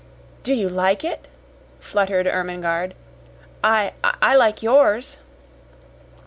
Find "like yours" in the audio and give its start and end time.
4.33-5.19